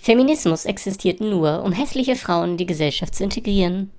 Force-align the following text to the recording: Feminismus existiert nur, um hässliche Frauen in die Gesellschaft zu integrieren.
Feminismus 0.00 0.64
existiert 0.64 1.20
nur, 1.20 1.62
um 1.62 1.72
hässliche 1.72 2.16
Frauen 2.16 2.52
in 2.52 2.56
die 2.56 2.66
Gesellschaft 2.66 3.14
zu 3.14 3.24
integrieren. 3.24 3.90